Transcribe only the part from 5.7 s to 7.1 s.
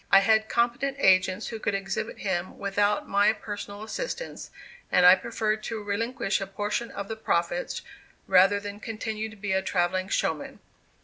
relinquish a portion of